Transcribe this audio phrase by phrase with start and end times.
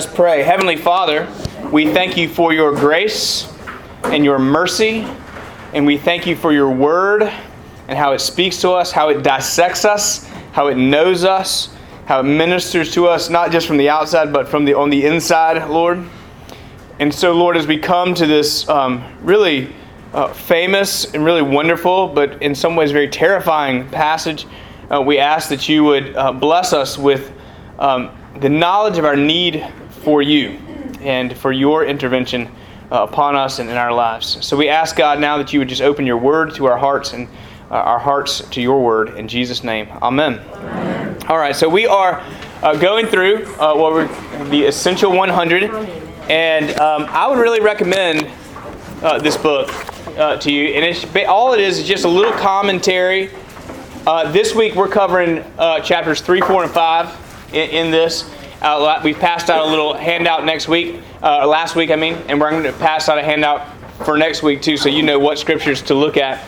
[0.00, 0.42] Let's pray.
[0.42, 1.28] Heavenly Father,
[1.70, 3.52] we thank you for your grace
[4.04, 5.06] and your mercy,
[5.74, 9.22] and we thank you for your word and how it speaks to us, how it
[9.22, 11.76] dissects us, how it knows us,
[12.06, 15.04] how it ministers to us, not just from the outside, but from the on the
[15.04, 16.02] inside, Lord.
[16.98, 19.70] And so, Lord, as we come to this um, really
[20.14, 24.46] uh, famous and really wonderful, but in some ways very terrifying passage,
[24.90, 27.30] uh, we ask that you would uh, bless us with
[27.78, 28.10] um,
[28.40, 29.70] the knowledge of our need
[30.02, 30.58] for you
[31.00, 32.50] and for your intervention
[32.90, 34.44] uh, upon us and in our lives.
[34.44, 37.12] So we ask God now that you would just open your word to our hearts
[37.12, 37.28] and
[37.70, 39.88] uh, our hearts to your word in Jesus' name.
[40.02, 40.40] Amen.
[40.40, 41.16] Amen.
[41.28, 42.20] All right, so we are
[42.62, 44.08] uh, going through uh, what we're
[44.48, 45.70] the Essential 100,
[46.28, 48.28] and um, I would really recommend
[49.02, 49.68] uh, this book
[50.18, 50.74] uh, to you.
[50.74, 53.30] And it's all it is is just a little commentary.
[54.32, 55.44] this week we're covering
[55.84, 57.16] chapters three, four, and five
[57.52, 58.28] in, in this.
[58.60, 62.38] Uh, we passed out a little handout next week, uh, last week, I mean, and
[62.38, 63.66] we're going to pass out a handout
[64.04, 66.44] for next week too, so you know what scriptures to look at.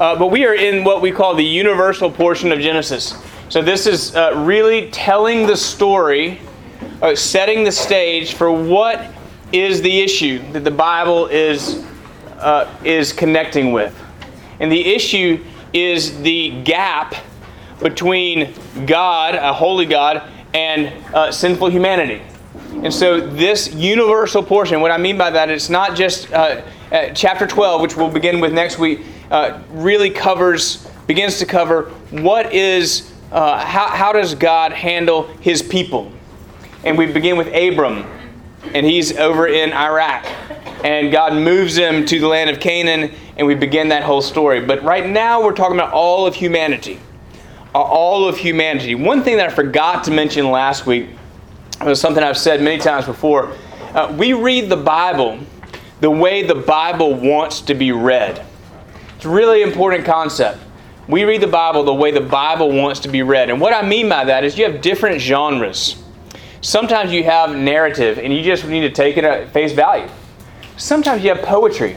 [0.00, 3.14] Uh, but we are in what we call the universal portion of Genesis.
[3.50, 6.40] So this is uh, really telling the story,
[7.00, 9.06] uh, setting the stage for what
[9.52, 11.84] is the issue that the Bible is
[12.38, 13.96] uh, is connecting with,
[14.58, 17.14] and the issue is the gap
[17.78, 18.52] between
[18.86, 22.22] God, a holy God, and uh, sinful humanity.
[22.82, 27.10] And so, this universal portion, what I mean by that, it's not just uh, uh,
[27.14, 29.00] chapter 12, which we'll begin with next week,
[29.30, 35.62] uh, really covers, begins to cover what is, uh, how, how does God handle his
[35.62, 36.12] people.
[36.84, 38.04] And we begin with Abram,
[38.74, 40.26] and he's over in Iraq.
[40.84, 44.60] And God moves him to the land of Canaan, and we begin that whole story.
[44.60, 46.98] But right now, we're talking about all of humanity
[47.74, 48.94] all of humanity.
[48.94, 51.08] One thing that I forgot to mention last week
[51.82, 53.52] was something I've said many times before.
[53.94, 55.38] Uh, we read the Bible
[56.00, 58.44] the way the Bible wants to be read.
[59.16, 60.58] It's a really important concept.
[61.08, 63.50] We read the Bible the way the Bible wants to be read.
[63.50, 66.02] And what I mean by that is you have different genres.
[66.60, 70.08] Sometimes you have narrative and you just need to take it at face value.
[70.76, 71.96] Sometimes you have poetry.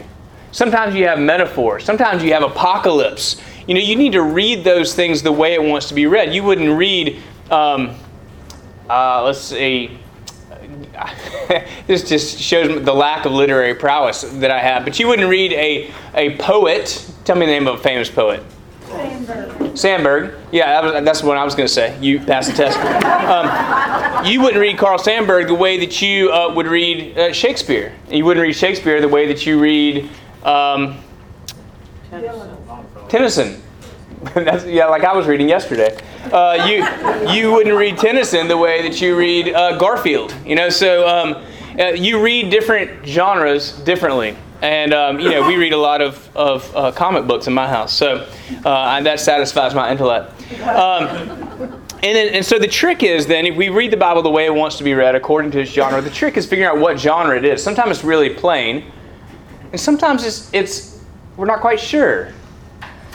[0.52, 1.80] Sometimes you have metaphor.
[1.80, 5.62] Sometimes you have apocalypse you know, you need to read those things the way it
[5.62, 6.34] wants to be read.
[6.34, 7.96] You wouldn't read, um,
[8.90, 10.00] uh, let's see,
[11.88, 14.84] this just shows the lack of literary prowess that I have.
[14.84, 17.12] But you wouldn't read a, a poet.
[17.24, 18.44] Tell me the name of a famous poet.
[18.84, 19.72] Sandburg.
[19.72, 20.40] Sandburg.
[20.52, 21.98] Yeah, that was, that's what I was going to say.
[22.00, 22.78] You passed the test.
[22.80, 27.94] Um, you wouldn't read Carl Sandburg the way that you uh, would read uh, Shakespeare.
[28.09, 30.09] You wouldn't read Shakespeare the way that you read
[30.44, 30.98] um,
[33.16, 33.62] Tennyson.
[34.66, 35.98] Yeah, like I was reading yesterday.
[36.31, 40.36] Uh, you you wouldn't read Tennyson the way that you read uh, Garfield.
[40.46, 41.46] You know, so um,
[41.80, 44.36] uh, you read different genres differently.
[44.62, 47.68] And um, you know, we read a lot of, of uh, comic books in my
[47.68, 48.28] house, so
[48.66, 50.31] uh, that satisfies my intellect.
[50.64, 51.06] Um,
[52.04, 54.46] and, then, and so the trick is then, if we read the Bible the way
[54.46, 57.00] it wants to be read according to its genre, the trick is figuring out what
[57.00, 57.64] genre it is.
[57.64, 58.92] Sometimes it's really plain,
[59.72, 61.00] and sometimes it's, it's
[61.38, 62.34] we're not quite sure.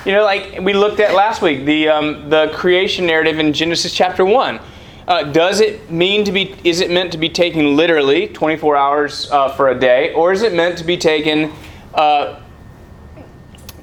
[0.07, 3.93] You know, like we looked at last week, the, um, the creation narrative in Genesis
[3.93, 4.59] chapter 1.
[5.07, 9.31] Uh, does it mean to be, is it meant to be taken literally, 24 hours
[9.31, 11.53] uh, for a day, or is it meant to be taken
[11.95, 12.41] uh,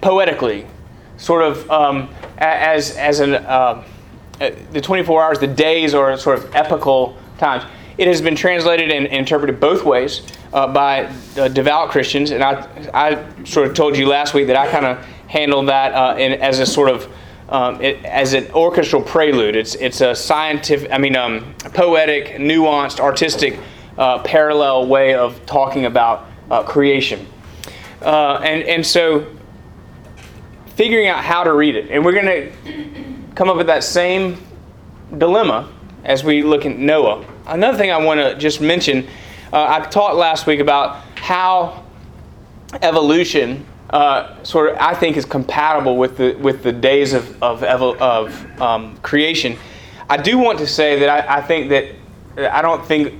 [0.01, 0.65] poetically,
[1.17, 3.83] sort of um, as, as an, uh,
[4.41, 7.63] uh, the 24 hours, the days are sort of epical times?
[7.99, 11.13] It has been translated and interpreted both ways uh, by
[11.53, 15.05] devout Christians, and I, I sort of told you last week that I kind of
[15.27, 17.11] handle that uh, in, as a sort of
[17.49, 19.55] um, it, as an orchestral prelude.
[19.55, 23.59] It's it's a scientific, I mean, um, poetic, nuanced, artistic,
[23.97, 27.25] uh, parallel way of talking about uh, creation.
[28.01, 29.25] Uh, and and so
[30.75, 34.37] figuring out how to read it, and we're going to come up with that same
[35.17, 35.71] dilemma
[36.03, 37.25] as we look at Noah.
[37.47, 39.07] Another thing I want to just mention,
[39.53, 41.85] uh, I talked last week about how
[42.81, 47.63] evolution uh, sort of I think is compatible with the with the days of of,
[47.63, 49.57] of um, creation.
[50.09, 53.13] I do want to say that I, I, think that I don't think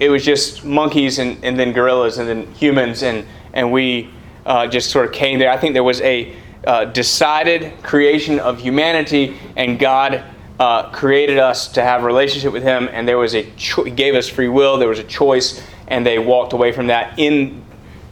[0.00, 4.10] it was just monkeys and, and then gorillas and then humans and and we
[4.44, 5.50] uh, just sort of came there.
[5.50, 6.34] I think there was a
[6.66, 10.24] uh, decided creation of humanity and God.
[10.58, 13.90] Uh, created us to have a relationship with Him, and there was a cho- He
[13.90, 14.78] gave us free will.
[14.78, 17.62] There was a choice, and they walked away from that in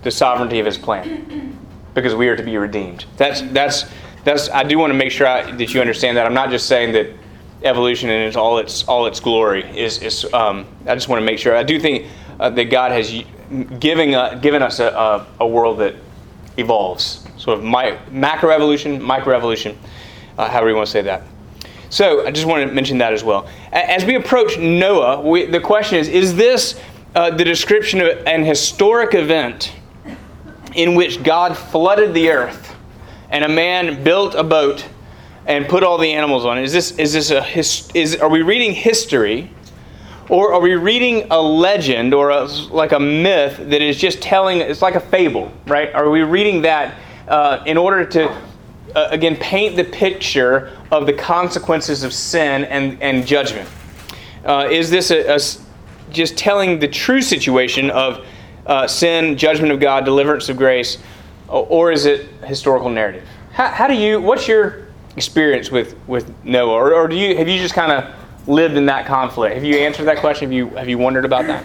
[0.02, 1.53] the sovereignty of His plan
[1.94, 3.06] because we are to be redeemed.
[3.16, 3.84] That's that's
[4.24, 4.50] that's.
[4.50, 6.26] I do want to make sure I, that you understand that.
[6.26, 7.08] I'm not just saying that
[7.62, 9.64] evolution in its all its all its glory.
[9.78, 11.56] Is is um, I just want to make sure.
[11.56, 12.06] I do think
[12.40, 13.24] uh, that God has
[13.78, 15.94] giving uh, given us a, a, a, world that
[16.56, 19.76] evolves, sort of my, macroevolution, microevolution,
[20.38, 21.22] uh, however you want to say that.
[21.90, 23.48] So I just want to mention that as well.
[23.72, 26.80] As we approach Noah, we, the question is: Is this
[27.14, 29.72] uh, the description of an historic event
[30.74, 32.74] in which God flooded the earth
[33.30, 34.86] and a man built a boat
[35.46, 36.64] and put all the animals on it?
[36.64, 39.50] Is this is this a his, is are we reading history?
[40.30, 44.60] Or are we reading a legend or a, like a myth that is just telling,
[44.60, 45.94] it's like a fable, right?
[45.94, 46.94] Are we reading that
[47.28, 53.00] uh, in order to, uh, again, paint the picture of the consequences of sin and,
[53.02, 53.68] and judgment?
[54.46, 55.38] Uh, is this a, a,
[56.10, 58.24] just telling the true situation of
[58.66, 60.98] uh, sin, judgment of God, deliverance of grace,
[61.48, 63.26] or is it historical narrative?
[63.52, 66.72] How, how do you, what's your experience with, with Noah?
[66.72, 68.14] Or, or do you, have you just kind of
[68.48, 69.54] lived in that conflict?
[69.54, 70.46] Have you answered that question?
[70.46, 71.64] Have you have you wondered about that?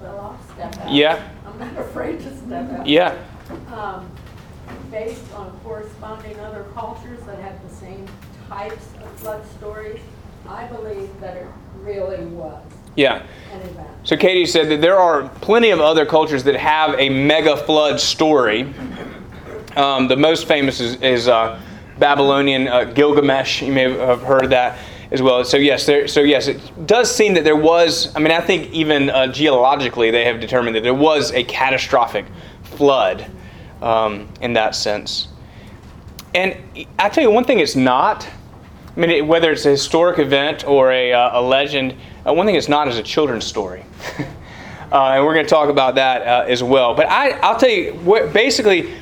[0.00, 0.92] Well, I'll step out.
[0.92, 1.28] Yeah.
[1.46, 2.86] I'm not afraid to step out.
[2.86, 3.16] Yeah.
[3.72, 4.10] Um,
[4.90, 8.06] based on corresponding other cultures that have the same
[8.48, 10.00] types of flood stories,
[10.48, 11.46] I believe that it
[11.80, 12.62] really was.
[12.96, 13.24] Yeah.
[14.04, 18.00] So Katie said that there are plenty of other cultures that have a mega flood
[18.00, 18.72] story.
[19.76, 21.60] Um, the most famous is, is uh,
[21.98, 23.62] Babylonian uh, Gilgamesh.
[23.62, 24.78] You may have heard that
[25.10, 25.44] as well.
[25.44, 28.14] So yes, there, so yes, it does seem that there was.
[28.16, 32.26] I mean, I think even uh, geologically, they have determined that there was a catastrophic
[32.62, 33.30] flood
[33.82, 35.28] um, in that sense.
[36.34, 36.56] And
[36.98, 38.28] I tell you one thing, it's not.
[38.96, 41.94] I mean, it, whether it's a historic event or a, uh, a legend,
[42.26, 43.84] uh, one thing it's not is a children's story.
[44.92, 46.94] Uh, and we're going to talk about that uh, as well.
[46.94, 48.92] But I, I'll tell you, what, basically,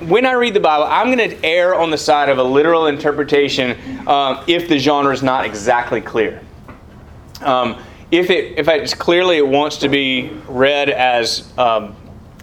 [0.00, 2.86] when I read the Bible, I'm going to err on the side of a literal
[2.86, 3.76] interpretation
[4.08, 6.40] um, if the genre is not exactly clear.
[7.42, 11.94] Um, if it if it's clearly it wants to be read as um,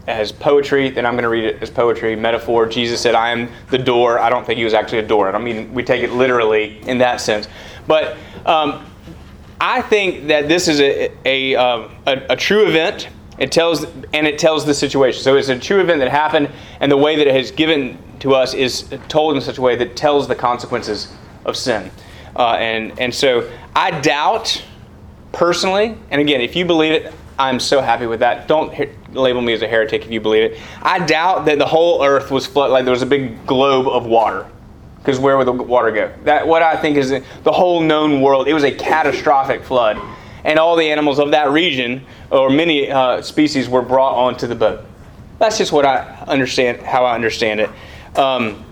[0.08, 2.66] as poetry, then I'm going to read it as poetry, metaphor.
[2.68, 5.34] Jesus said, "I am the door." I don't think he was actually a door.
[5.34, 7.48] I mean we take it literally in that sense,
[7.88, 8.86] but um,
[9.62, 13.84] I think that this is a a, um, a, a true event it tells
[14.14, 15.22] and it tells the situation.
[15.22, 16.50] So it's a true event that happened,
[16.80, 19.76] and the way that it has given to us is told in such a way
[19.76, 21.12] that tells the consequences
[21.46, 21.92] of sin.
[22.36, 24.64] Uh, and and so I doubt
[25.32, 28.48] personally, and again, if you believe it, I'm so happy with that.
[28.48, 28.72] Don't
[29.14, 30.60] label me as a heretic if you believe it.
[30.82, 34.06] I doubt that the whole earth was flooded, like there was a big globe of
[34.06, 34.48] water.
[34.98, 36.14] Because where would the water go?
[36.24, 38.48] That what I think is the whole known world.
[38.48, 40.00] It was a catastrophic flood
[40.44, 44.56] and all the animals of that region, or many uh, species, were brought onto the
[44.56, 44.86] boat.
[45.40, 47.70] That's just what I understand, how I understand it.
[48.18, 48.66] Um,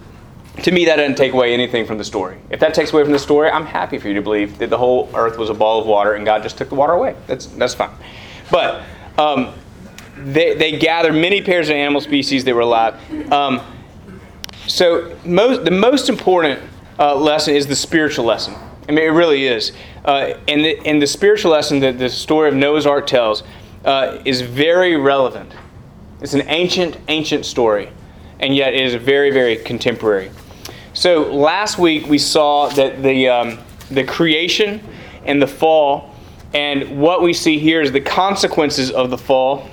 [0.63, 2.37] to me, that doesn't take away anything from the story.
[2.49, 4.77] If that takes away from the story, I'm happy for you to believe that the
[4.77, 7.15] whole earth was a ball of water and God just took the water away.
[7.27, 7.91] That's that's fine.
[8.51, 8.83] But
[9.17, 9.53] um,
[10.17, 12.95] they, they gathered many pairs of animal species that were alive.
[13.31, 13.61] Um,
[14.67, 16.59] so most, the most important
[16.99, 18.55] uh, lesson is the spiritual lesson.
[18.87, 19.71] I mean, it really is.
[20.03, 23.43] Uh, and, the, and the spiritual lesson that the story of Noah's Ark tells
[23.85, 25.53] uh, is very relevant.
[26.21, 27.89] It's an ancient, ancient story,
[28.39, 30.31] and yet it is very, very contemporary.
[30.93, 33.59] So last week we saw that the, um,
[33.89, 34.81] the creation
[35.25, 36.15] and the fall,
[36.53, 39.69] and what we see here is the consequences of the fall,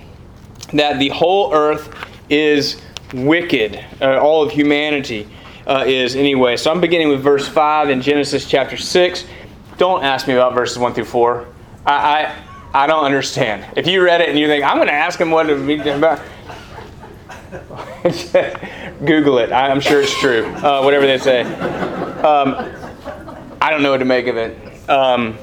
[0.72, 1.94] that the whole earth
[2.28, 2.80] is
[3.12, 5.28] wicked, uh, all of humanity
[5.66, 6.56] uh, is anyway.
[6.56, 9.24] So I'm beginning with verse 5 in Genesis chapter 6.
[9.76, 11.46] Don't ask me about verses 1 through 4.
[11.86, 12.44] I, I,
[12.74, 13.64] I don't understand.
[13.76, 15.86] If you read it and you think, I'm going to ask him what it means
[15.86, 16.20] about,
[19.04, 19.52] Google it.
[19.52, 20.46] I'm sure it's true.
[20.46, 21.42] Uh, whatever they say.
[21.42, 22.74] Um,
[23.60, 24.56] I don't know what to make of it.
[24.88, 25.38] Um,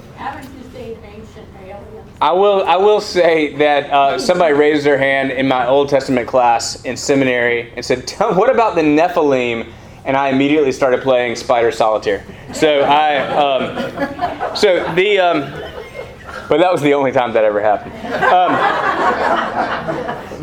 [2.22, 2.63] I will.
[2.63, 6.95] I will say that uh, somebody raised their hand in my Old Testament class in
[6.95, 9.72] seminary and said, "What about the Nephilim
[10.05, 12.24] and I immediately started playing Spider Solitaire.
[12.53, 15.41] So I, um, so the, um,
[16.48, 17.93] but that was the only time that ever happened.
[18.24, 18.51] Um,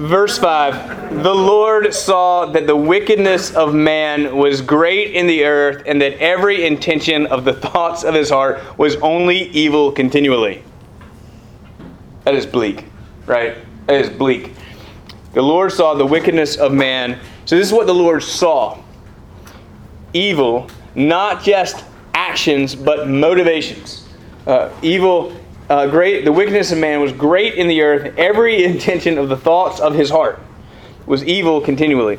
[0.08, 5.84] verse five: The Lord saw that the wickedness of man was great in the earth,
[5.86, 10.64] and that every intention of the thoughts of his heart was only evil continually.
[12.24, 12.84] That is bleak,
[13.26, 13.56] right?
[13.86, 14.52] That is bleak.
[15.32, 17.18] The Lord saw the wickedness of man.
[17.46, 18.78] So this is what the Lord saw
[20.12, 24.06] evil, not just actions, but motivations.
[24.46, 25.34] Uh, evil,
[25.70, 28.14] uh, great, the wickedness of man was great in the earth.
[28.18, 30.40] Every intention of the thoughts of his heart
[31.06, 32.18] was evil continually.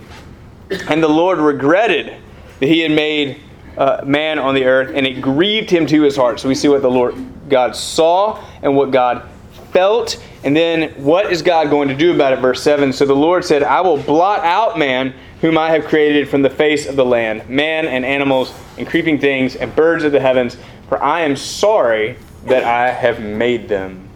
[0.89, 2.17] And the Lord regretted
[2.59, 3.39] that he had made
[3.77, 6.39] uh, man on the earth, and it grieved him to his heart.
[6.39, 7.15] So we see what the Lord
[7.49, 9.29] God saw and what God
[9.73, 10.23] felt.
[10.43, 12.39] And then what is God going to do about it?
[12.39, 16.29] Verse 7 So the Lord said, I will blot out man whom I have created
[16.29, 20.13] from the face of the land, man and animals and creeping things and birds of
[20.13, 24.07] the heavens, for I am sorry that I have made them.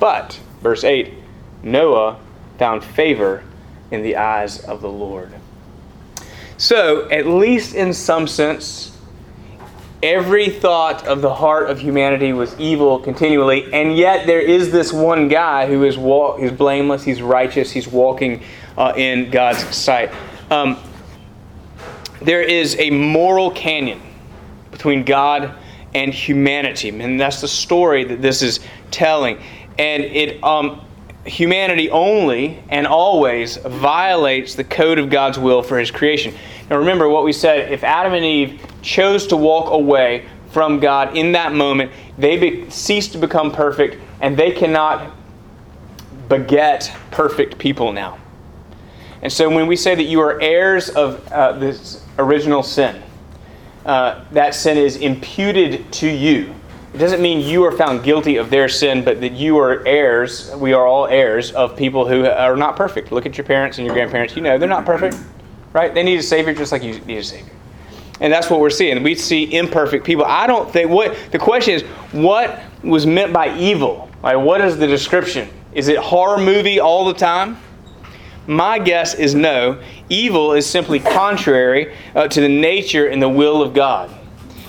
[0.00, 1.14] But, verse 8,
[1.62, 2.18] Noah
[2.58, 3.44] found favor
[3.92, 5.32] in the eyes of the Lord.
[6.56, 8.91] So, at least in some sense,
[10.02, 14.92] every thought of the heart of humanity was evil continually, and yet there is this
[14.92, 18.42] one guy who is walk, he's blameless, he's righteous, he's walking
[18.76, 20.12] uh, in God's sight.
[20.50, 20.76] Um,
[22.20, 24.00] there is a moral canyon
[24.70, 25.54] between God
[25.94, 29.38] and humanity, and that's the story that this is telling.
[29.78, 30.84] And it um,
[31.24, 36.34] humanity only and always violates the code of God's will for His creation.
[36.68, 41.16] Now, remember what we said if Adam and Eve chose to walk away from God
[41.16, 45.12] in that moment, they be, cease to become perfect and they cannot
[46.28, 48.18] beget perfect people now.
[49.22, 53.02] And so when we say that you are heirs of uh, this original sin,
[53.86, 56.54] uh, that sin is imputed to you.
[56.92, 60.54] It doesn't mean you are found guilty of their sin, but that you are heirs.
[60.56, 63.10] We are all heirs of people who are not perfect.
[63.10, 64.36] Look at your parents and your grandparents.
[64.36, 65.16] You know, they're not perfect,
[65.72, 65.94] right?
[65.94, 67.52] They need a Savior just like you need a Savior.
[68.22, 69.02] And that's what we're seeing.
[69.02, 70.24] We see imperfect people.
[70.24, 74.08] I don't think what the question is what was meant by evil?
[74.22, 75.48] Like what is the description?
[75.74, 77.58] Is it horror movie all the time?
[78.46, 79.82] My guess is no.
[80.08, 84.08] Evil is simply contrary uh, to the nature and the will of God.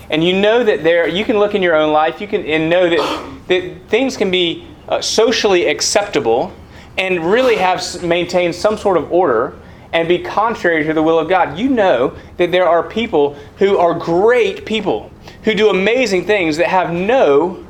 [0.10, 2.72] And you know that there, you can look in your own life, you can and
[2.72, 6.52] know that, that things can be uh, socially acceptable
[6.98, 9.54] and really have maintained some sort of order
[9.94, 11.58] and be contrary to the will of God.
[11.58, 15.12] You know that there are people who are great people
[15.44, 17.66] who do amazing things that have no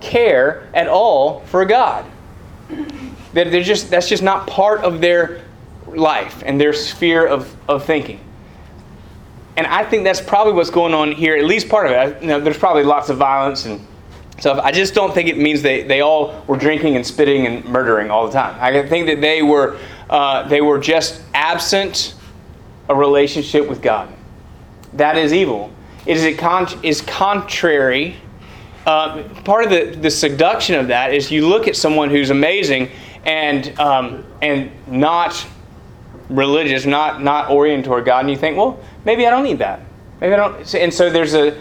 [0.00, 2.04] care at all for God.
[3.32, 5.42] That they're just that's just not part of their
[5.86, 8.20] life and their sphere of, of thinking.
[9.56, 12.22] And I think that's probably what's going on here, at least part of it.
[12.22, 13.84] You know, there's probably lots of violence and
[14.38, 14.60] stuff.
[14.62, 18.10] I just don't think it means they, they all were drinking and spitting and murdering
[18.10, 18.56] all the time.
[18.60, 19.76] I think that they were,
[20.10, 22.14] uh, they were just absent
[22.88, 24.12] a relationship with God.
[24.94, 25.70] That is evil.
[26.06, 28.16] It is, con- is contrary.
[28.86, 32.90] Uh, part of the, the seduction of that is you look at someone who's amazing
[33.24, 35.46] and, um, and not
[36.30, 39.80] religious, not not oriented toward God, and you think, well, maybe I don't need that.
[40.20, 40.74] Maybe I don't.
[40.74, 41.58] And so there's a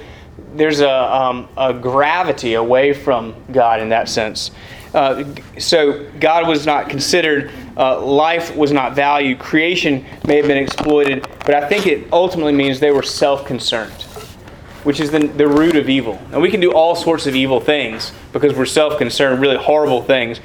[0.55, 4.51] there's a, um, a gravity away from God in that sense.
[4.93, 5.25] Uh,
[5.59, 7.51] so God was not considered.
[7.77, 9.37] Uh, life was not valued.
[9.37, 14.01] Creation may have been exploited, but I think it ultimately means they were self-concerned,
[14.83, 16.19] which is the, the root of evil.
[16.31, 20.39] And we can do all sorts of evil things because we're self-concerned, really horrible things.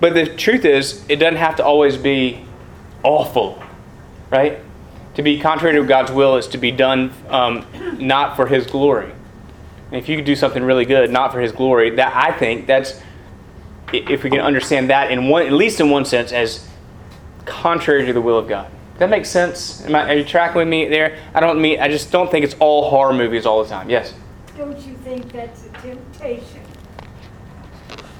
[0.00, 2.44] But the truth is, it doesn't have to always be
[3.04, 3.62] awful,
[4.30, 4.58] right?
[5.14, 7.64] To be contrary to God's will is to be done um,
[8.00, 9.12] not for His glory.
[9.92, 13.00] And if you do something really good, not for His glory, that I think that's
[13.92, 16.66] if we can understand that in one, at least in one sense, as
[17.44, 18.70] contrary to the will of God.
[18.92, 19.84] Does that make sense?
[19.86, 21.18] Am I, are you tracking with me there?
[21.34, 21.80] I don't mean.
[21.80, 23.88] I just don't think it's all horror movies all the time.
[23.90, 24.14] Yes.
[24.56, 26.60] Don't you think that's a temptation?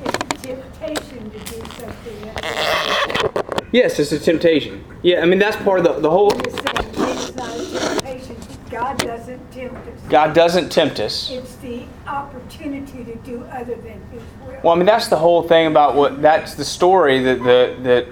[0.04, 3.52] It's a temptation to do something else.
[3.70, 4.84] Yes, it's a temptation.
[5.02, 6.32] Yeah, I mean that's part of the, the whole.
[6.34, 8.36] You're saying it's not a temptation.
[8.68, 10.00] God doesn't tempt us.
[10.08, 11.30] God doesn't tempt us.
[11.30, 14.58] It's the opportunity to do other than His will.
[14.64, 18.08] Well, I mean that's the whole thing about what that's the story that the that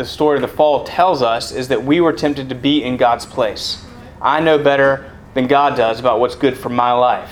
[0.00, 2.96] the story of the fall tells us is that we were tempted to be in
[2.96, 3.84] God's place.
[4.22, 7.30] I know better than God does about what's good for my life,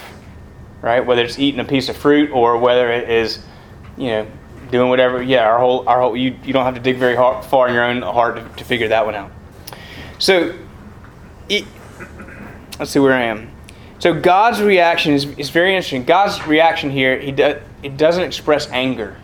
[0.83, 1.01] right?
[1.01, 3.43] Whether it's eating a piece of fruit or whether it is,
[3.97, 4.27] you know,
[4.71, 5.23] doing whatever.
[5.23, 7.75] Yeah, our whole, our whole, you, you don't have to dig very hard, far in
[7.75, 9.31] your own heart to, to figure that one out.
[10.19, 10.55] So,
[11.49, 11.65] it,
[12.79, 13.51] let's see where I am.
[13.99, 16.05] So God's reaction is, is very interesting.
[16.05, 19.17] God's reaction here, he do, it doesn't express anger,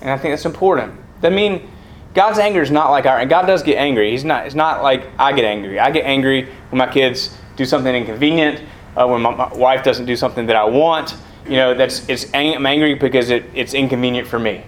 [0.00, 0.94] and I think that's important.
[1.20, 1.68] That mean
[2.14, 3.18] God's anger is not like our.
[3.18, 4.10] And God does get angry.
[4.10, 4.46] He's not.
[4.46, 5.78] It's not like I get angry.
[5.78, 8.62] I get angry when my kids do something inconvenient,
[8.96, 11.14] uh, when my, my wife doesn't do something that I want
[11.46, 14.64] you know, that's it's I'm angry because it, it's inconvenient for me.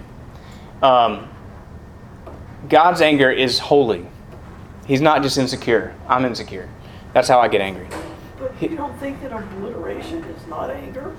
[0.83, 1.29] Um,
[2.69, 4.07] God's anger is holy.
[4.87, 5.95] He's not just insecure.
[6.09, 6.69] I'm insecure.
[7.13, 7.87] That's how I get angry.
[8.39, 11.15] But you don't think that obliteration is not anger?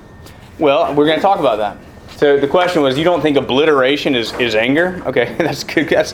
[0.60, 1.77] Well, we're going to talk about that.
[2.17, 5.01] So the question was, you don't think obliteration is, is anger?
[5.05, 5.89] Okay, that's good.
[5.89, 6.13] That's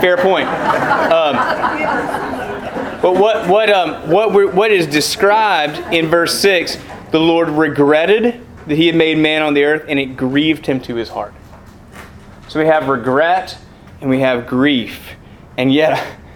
[0.00, 0.46] fair point.
[0.48, 1.36] Um,
[3.02, 6.76] But what what um what what is described in verse six,
[7.12, 10.80] the Lord regretted that He had made man on the earth, and it grieved Him
[10.80, 11.32] to His heart.
[12.48, 13.56] So we have regret
[14.00, 15.12] and we have grief,
[15.56, 16.16] and yet.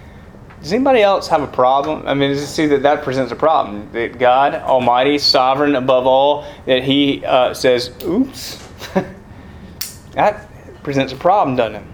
[0.61, 2.07] Does anybody else have a problem?
[2.07, 3.87] I mean, does it see that that presents a problem?
[3.91, 8.64] That God Almighty, sovereign above all, that He uh, says, "Oops,"
[10.13, 10.47] that
[10.83, 11.87] presents a problem, doesn't it?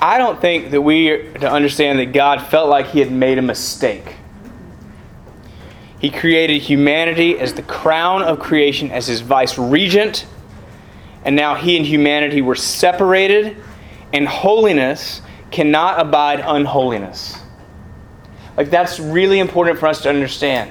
[0.00, 3.38] I don't think that we are to understand that God felt like He had made
[3.38, 4.16] a mistake.
[5.98, 10.26] He created humanity as the crown of creation, as His vice regent,
[11.24, 13.56] and now He and humanity were separated,
[14.12, 17.38] and holiness cannot abide unholiness.
[18.56, 20.70] Like, that's really important for us to understand.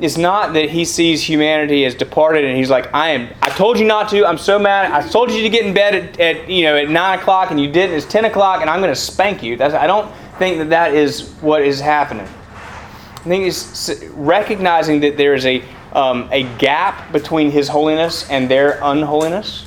[0.00, 3.78] It's not that he sees humanity as departed and he's like, I am, I told
[3.78, 6.48] you not to, I'm so mad, I told you to get in bed at, at
[6.48, 8.98] you know, at 9 o'clock and you didn't, it's 10 o'clock and I'm going to
[8.98, 9.58] spank you.
[9.58, 12.26] That's, I don't think that that is what is happening.
[12.26, 18.50] I think it's recognizing that there is a, um, a gap between his holiness and
[18.50, 19.66] their unholiness.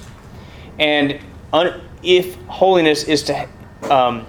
[0.79, 1.19] And
[1.53, 3.47] un, if holiness is to
[3.83, 4.25] um,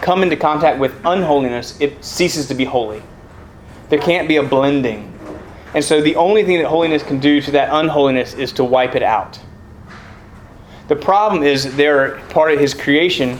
[0.00, 3.02] come into contact with unholiness, it ceases to be holy.
[3.88, 5.17] There can't be a blending.
[5.74, 8.94] And so the only thing that holiness can do to that unholiness is to wipe
[8.94, 9.38] it out.
[10.88, 13.38] The problem is there part of his creation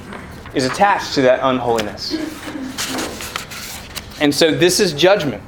[0.55, 2.13] is attached to that unholiness.
[4.21, 5.43] And so this is judgment.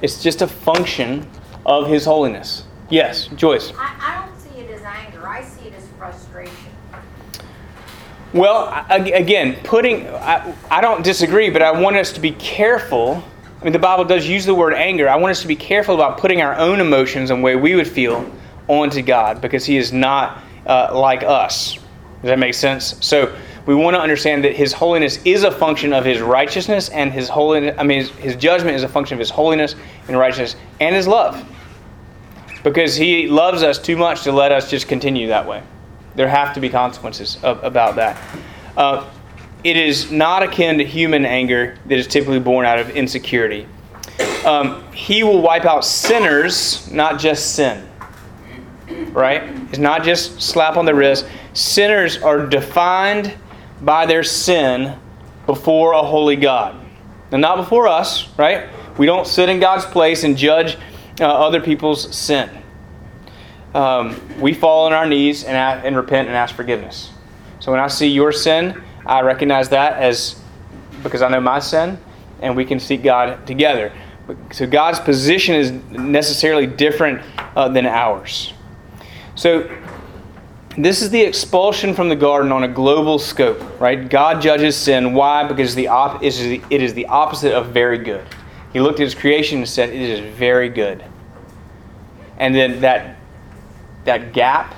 [0.00, 1.28] It's just a function
[1.66, 2.64] of his holiness.
[2.88, 3.72] Yes, Joyce.
[3.76, 5.28] I, I don't see it as anger.
[5.28, 6.54] I see it as frustration.
[8.32, 13.22] Well, again, putting, I, I don't disagree, but I want us to be careful.
[13.62, 15.08] I mean, the Bible does use the word anger.
[15.08, 17.86] I want us to be careful about putting our own emotions and way we would
[17.86, 18.28] feel
[18.66, 21.74] onto God because He is not uh, like us.
[21.74, 21.82] Does
[22.24, 22.96] that make sense?
[23.06, 23.32] So
[23.64, 27.28] we want to understand that His holiness is a function of His righteousness, and His
[27.28, 27.76] holiness.
[27.78, 29.76] I mean, His, his judgment is a function of His holiness
[30.08, 31.48] and righteousness and His love,
[32.64, 35.62] because He loves us too much to let us just continue that way.
[36.16, 38.20] There have to be consequences of, about that.
[38.76, 39.08] Uh,
[39.64, 43.66] it is not akin to human anger that is typically born out of insecurity.
[44.44, 47.88] Um, he will wipe out sinners, not just sin.
[49.12, 49.42] Right?
[49.68, 51.26] It's not just slap on the wrist.
[51.54, 53.34] Sinners are defined
[53.82, 54.98] by their sin
[55.46, 56.76] before a holy God.
[57.30, 58.68] And not before us, right?
[58.98, 60.76] We don't sit in God's place and judge
[61.20, 62.62] uh, other people's sin
[63.74, 67.10] um, we fall on our knees and, and repent and ask forgiveness.
[67.60, 70.40] So when I see your sin, I recognize that as
[71.02, 71.98] because I know my sin,
[72.40, 73.92] and we can seek God together.
[74.52, 77.22] So God's position is necessarily different
[77.56, 78.52] uh, than ours.
[79.34, 79.68] So
[80.76, 84.08] this is the expulsion from the garden on a global scope, right?
[84.08, 85.12] God judges sin.
[85.12, 85.46] Why?
[85.46, 86.32] Because the op- it
[86.70, 88.24] is the opposite of very good.
[88.72, 91.04] He looked at his creation and said, It is very good.
[92.38, 93.16] And then that
[94.04, 94.74] that gap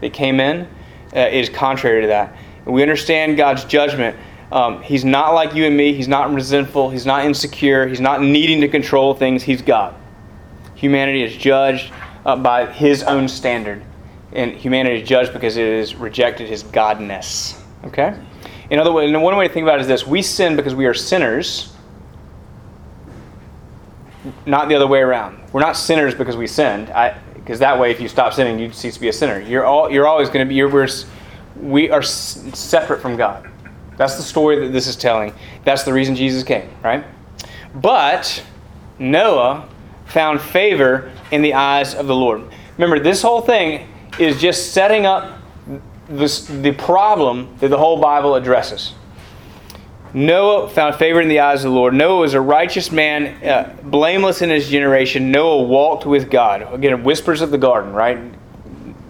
[0.00, 0.68] that came in
[1.16, 2.36] uh, is contrary to that.
[2.68, 4.16] We understand God's judgment.
[4.52, 5.92] Um, he's not like you and me.
[5.94, 6.90] He's not resentful.
[6.90, 7.86] He's not insecure.
[7.86, 9.42] He's not needing to control things.
[9.42, 9.94] He's God.
[10.74, 11.92] Humanity is judged
[12.24, 13.82] uh, by His own standard.
[14.32, 17.60] And humanity is judged because it has rejected His godness.
[17.84, 18.14] Okay?
[18.70, 20.86] In other words, one way to think about it is this we sin because we
[20.86, 21.74] are sinners,
[24.44, 25.38] not the other way around.
[25.52, 26.90] We're not sinners because we sinned.
[26.90, 29.40] I, because that way, if you stop sinning, you cease to be a sinner.
[29.40, 30.54] You're all you're always going to be.
[30.54, 30.88] You're, we're,
[31.60, 33.50] we are separate from God.
[33.96, 35.32] That's the story that this is telling.
[35.64, 37.04] That's the reason Jesus came, right?
[37.74, 38.42] But
[38.98, 39.68] Noah
[40.06, 42.42] found favor in the eyes of the Lord.
[42.76, 45.38] Remember, this whole thing is just setting up
[46.08, 48.94] this, the problem that the whole Bible addresses.
[50.14, 51.92] Noah found favor in the eyes of the Lord.
[51.92, 55.30] Noah was a righteous man, uh, blameless in his generation.
[55.30, 56.72] Noah walked with God.
[56.72, 58.18] Again, whispers of the garden, right?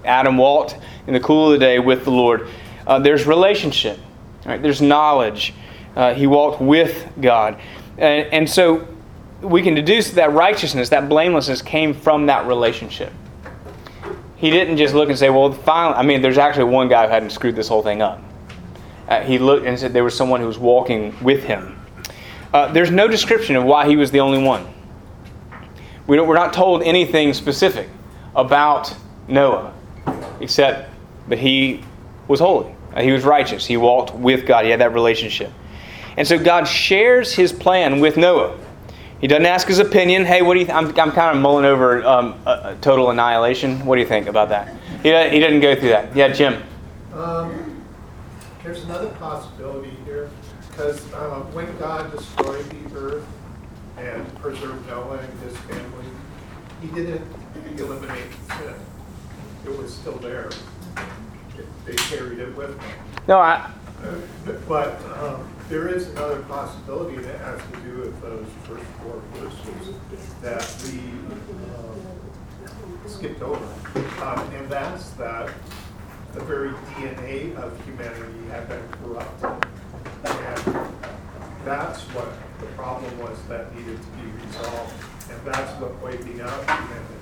[0.09, 2.49] Adam walked in the cool of the day with the Lord.
[2.87, 3.99] Uh, there's relationship,
[4.45, 4.61] right?
[4.61, 5.55] There's knowledge.
[5.95, 7.61] Uh, he walked with God.
[7.99, 8.87] And, and so
[9.41, 13.13] we can deduce that righteousness, that blamelessness came from that relationship.
[14.37, 17.13] He didn't just look and say, well, finally, I mean, there's actually one guy who
[17.13, 18.23] hadn't screwed this whole thing up
[19.09, 21.81] uh, he looked and said there was someone who was walking with him.
[22.53, 24.67] Uh, there's no description of why he was the only one.
[26.07, 27.89] We we're not told anything specific
[28.35, 28.95] about
[29.27, 29.75] Noah,
[30.41, 30.91] except
[31.29, 31.83] that he
[32.27, 32.75] was holy.
[32.95, 33.67] Uh, he was righteous.
[33.67, 34.65] He walked with God.
[34.65, 35.53] He had that relationship.
[36.17, 38.59] And so God shares his plan with Noah.
[39.21, 40.25] He doesn't ask his opinion.
[40.25, 40.67] Hey, what do you?
[40.67, 42.41] Th- I'm, I'm kind of mulling over um,
[42.81, 43.85] total annihilation.
[43.85, 44.75] What do you think about that?
[45.03, 46.15] He, he doesn't go through that.
[46.15, 46.63] Yeah, Jim.
[47.15, 47.85] Um,
[48.63, 50.31] there's another possibility here,
[50.71, 53.25] because uh, when God destroyed the earth,
[53.99, 56.05] and preserved Noah and his family.
[56.81, 57.27] He didn't
[57.77, 58.75] eliminate sin.
[59.65, 60.51] It was still there.
[61.85, 62.89] They carried it with them.
[63.27, 63.71] No, I,
[64.69, 69.95] But um, there is another possibility that has to do with those first four verses
[70.43, 70.99] that we
[71.77, 73.65] um, skipped over.
[74.23, 75.51] Um, And that's that
[76.33, 79.69] the very DNA of humanity had been corrupted.
[80.25, 80.89] And
[81.65, 82.29] that's what
[82.61, 84.95] the problem was that needed to be resolved.
[85.31, 87.18] And that's what waking up humanity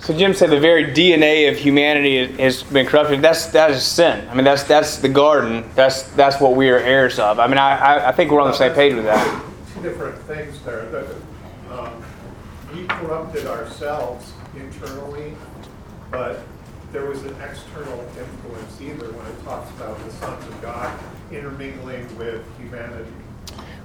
[0.00, 3.20] So Jim said the very DNA of humanity has been corrupted.
[3.20, 4.26] That's that is sin.
[4.30, 5.68] I mean, that's that's the garden.
[5.74, 7.38] That's that's what we are heirs of.
[7.38, 9.44] I mean, I I, think we're on the same page with that.
[9.74, 11.04] two different things there.
[11.70, 12.02] Um,
[12.74, 15.34] we corrupted ourselves internally,
[16.10, 16.40] but
[16.92, 20.98] there was an external influence either when it talks about the sons of God
[21.30, 23.12] intermingling with humanity.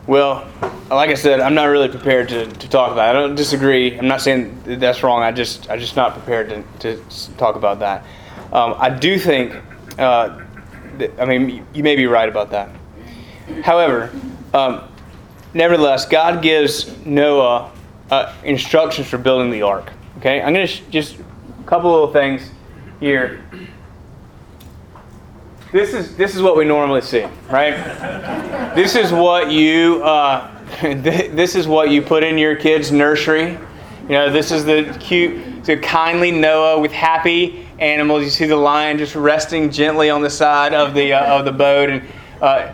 [0.07, 0.47] Well,
[0.89, 3.15] like I said, I'm not really prepared to, to talk about.
[3.15, 3.17] it.
[3.17, 3.97] I don't disagree.
[3.97, 5.23] I'm not saying that that's wrong.
[5.23, 6.63] I just I'm just not prepared to,
[6.97, 8.05] to talk about that.
[8.53, 9.55] Um, I do think.
[9.97, 10.41] Uh,
[10.97, 12.69] that, I mean, you may be right about that.
[13.63, 14.11] However,
[14.53, 14.83] um,
[15.53, 17.71] nevertheless, God gives Noah
[18.11, 19.91] uh, instructions for building the ark.
[20.19, 22.49] Okay, I'm going to sh- just a couple little things
[22.99, 23.43] here.
[25.75, 27.75] This is this is what we normally see, right?
[28.75, 30.49] This is what you uh,
[30.81, 33.57] this is what you put in your kid's nursery.
[34.03, 38.23] You know, this is the cute, the kindly Noah with happy animals.
[38.23, 41.51] You see the lion just resting gently on the side of the uh, of the
[41.51, 42.07] boat, and
[42.41, 42.73] uh,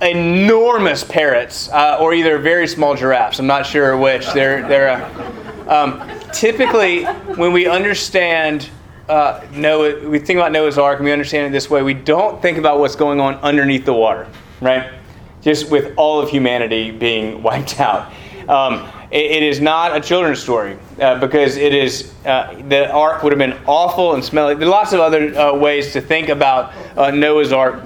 [0.00, 3.40] enormous parrots, uh, or either very small giraffes.
[3.40, 4.32] I'm not sure which.
[4.34, 4.90] They're they're.
[4.90, 8.70] Uh, um, typically, when we understand
[9.08, 11.82] uh, Noah, we think about Noah's Ark, and we understand it this way.
[11.82, 14.28] We don't think about what's going on underneath the water,
[14.60, 14.92] right?
[15.40, 18.12] Just with all of humanity being wiped out.
[18.48, 23.22] Um, it, it is not a children's story uh, because it is uh, the ark
[23.22, 24.54] would have been awful and smelly.
[24.54, 27.82] There are lots of other uh, ways to think about uh, Noah's Ark,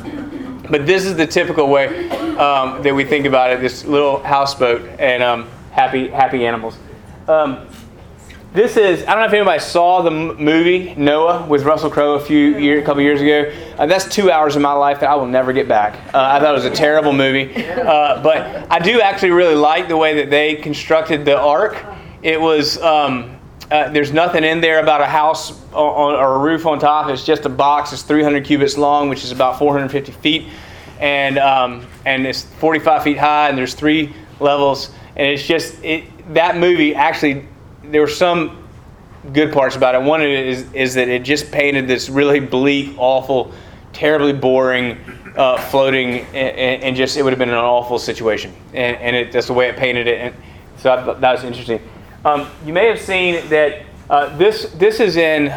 [0.70, 3.60] but this is the typical way um, that we think about it.
[3.60, 6.76] This little houseboat and um, happy happy animals.
[8.52, 12.20] This is I don't know if anybody saw the movie Noah with Russell Crowe a
[12.20, 13.50] few year, a couple years ago.
[13.78, 15.94] Uh, that's two hours of my life that I will never get back.
[16.12, 19.88] Uh, I thought it was a terrible movie, uh, but I do actually really like
[19.88, 21.82] the way that they constructed the ark.
[22.22, 23.38] It was um,
[23.70, 27.08] uh, there's nothing in there about a house on, or a roof on top.
[27.08, 27.94] It's just a box.
[27.94, 30.48] It's 300 cubits long, which is about 450 feet,
[31.00, 33.48] and um, and it's 45 feet high.
[33.48, 34.90] And there's three levels.
[35.16, 37.46] And it's just it, that movie actually
[37.92, 38.66] there were some
[39.32, 40.02] good parts about it.
[40.02, 43.52] One of it is, is that it just painted this really bleak, awful,
[43.92, 44.98] terribly boring,
[45.36, 48.52] uh, floating, and, and, just it would have been an awful situation.
[48.74, 50.18] And, and it, that's the way it painted it.
[50.18, 50.34] And
[50.78, 51.80] so I that was interesting.
[52.24, 55.48] Um, you may have seen that uh, this this is in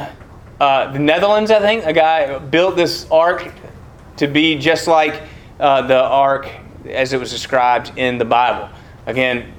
[0.59, 1.51] uh, the Netherlands.
[1.51, 3.51] I think a guy built this ark
[4.17, 5.23] to be just like
[5.59, 6.49] uh, the ark
[6.87, 8.69] as it was described in the Bible.
[9.05, 9.53] Again,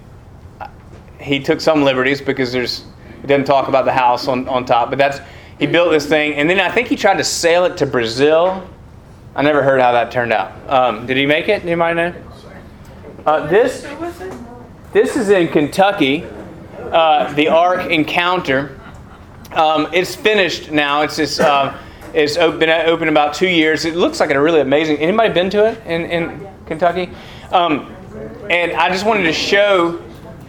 [1.20, 2.84] he took some liberties because there's
[3.22, 5.20] it doesn't talk about the house on, on top, but that's
[5.58, 8.68] he built this thing, and then I think he tried to sail it to Brazil.
[9.34, 10.52] I never heard how that turned out.
[10.68, 11.62] Um, did he make it?
[11.62, 12.14] Anybody know?
[13.24, 13.82] Uh, this
[14.92, 16.24] this is in Kentucky,
[16.92, 18.80] uh, the Ark Encounter.
[19.52, 21.02] Um, it's finished now.
[21.02, 21.76] It's just, uh,
[22.14, 23.84] it's been open about two years.
[23.84, 24.98] It looks like a really amazing.
[24.98, 27.10] Anybody been to it in, in Kentucky?
[27.52, 27.94] Um,
[28.48, 30.02] and I just wanted to show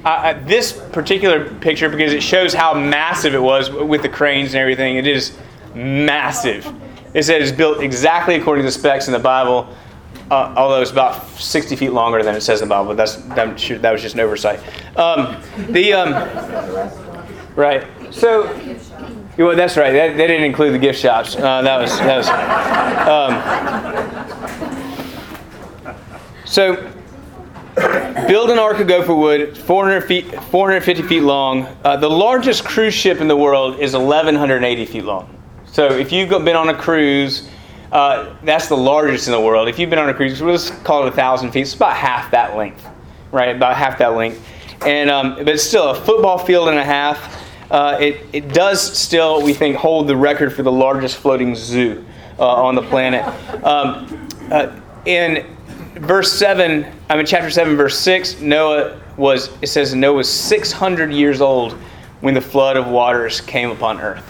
[0.07, 4.61] uh, this particular picture because it shows how massive it was with the cranes and
[4.61, 4.95] everything.
[4.95, 5.37] It is
[5.75, 6.65] massive.
[7.13, 9.67] It says it's built exactly according to the specs in the Bible,
[10.31, 12.95] uh, although it's about 60 feet longer than it says in the Bible.
[12.95, 14.61] That's that, that was just an oversight.
[14.97, 15.35] Um,
[15.71, 16.13] the um,
[17.57, 17.85] right.
[18.09, 18.45] So,
[19.37, 19.91] well, that's right.
[19.91, 21.35] That, they didn't include the gift shops.
[21.35, 22.29] Uh, that was that was.
[23.09, 23.41] Um,
[26.45, 26.93] so
[28.27, 31.67] build an ark of gopher wood 400 feet 450 feet long.
[31.83, 35.33] Uh, the largest cruise ship in the world is 1180 feet long.
[35.65, 37.49] So if you've been on a cruise
[37.91, 39.69] uh, that's the largest in the world.
[39.69, 41.61] If you've been on a cruise let's call it a thousand feet.
[41.61, 42.85] It's about half that length
[43.31, 43.55] right?
[43.55, 44.45] About half that length.
[44.85, 47.45] And um, but it's still a football field and a half.
[47.71, 52.05] Uh, it, it does still we think hold the record for the largest floating zoo
[52.39, 53.25] uh, on the planet.
[53.63, 55.56] Um, uh, in
[55.99, 61.11] verse 7 i mean chapter 7 verse 6 noah was it says noah was 600
[61.11, 61.73] years old
[62.21, 64.25] when the flood of waters came upon earth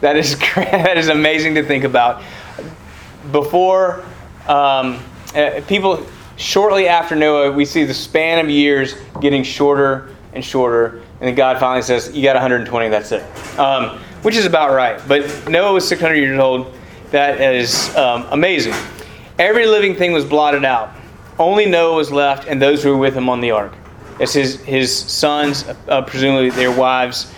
[0.00, 2.22] that is that is amazing to think about
[3.32, 4.04] before
[4.46, 5.02] um,
[5.34, 6.06] uh, people
[6.36, 11.34] shortly after Noah, we see the span of years getting shorter and shorter, and then
[11.34, 12.88] God finally says, "You got 120.
[12.88, 13.22] That's it,"
[13.58, 15.00] um, which is about right.
[15.08, 16.72] But Noah was 600 years old.
[17.10, 18.74] That is um, amazing.
[19.38, 20.90] Every living thing was blotted out.
[21.38, 23.74] Only Noah was left, and those who were with him on the ark.
[24.18, 27.32] It's his his sons, uh, presumably their wives,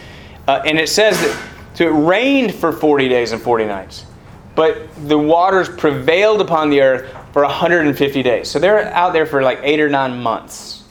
[0.47, 4.05] uh, and it says that so it rained for 40 days and 40 nights,
[4.55, 8.49] but the waters prevailed upon the earth for 150 days.
[8.49, 10.83] So they're out there for like eight or nine months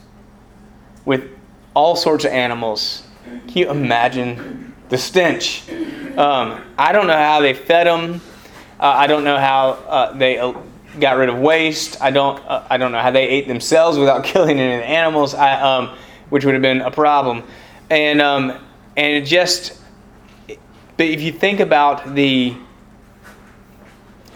[1.03, 1.29] with
[1.73, 3.03] all sorts of animals.
[3.25, 5.69] Can you imagine the stench?
[6.17, 8.21] Um, I don't know how they fed them.
[8.79, 10.39] Uh, I don't know how uh, they
[10.99, 12.01] got rid of waste.
[12.01, 12.39] I don't.
[12.45, 15.97] Uh, I don't know how they ate themselves without killing any animals, I, um,
[16.29, 17.43] which would have been a problem.
[17.89, 18.51] And um,
[18.95, 19.81] and it just.
[20.47, 22.55] But if you think about the.